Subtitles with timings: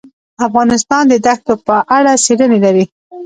[0.47, 2.85] افغانستان د دښتو په اړه څېړنې لري.